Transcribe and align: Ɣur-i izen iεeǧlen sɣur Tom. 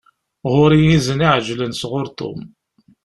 Ɣur-i 0.53 0.81
izen 0.95 1.25
iεeǧlen 1.25 1.73
sɣur 1.81 2.07
Tom. 2.19 2.39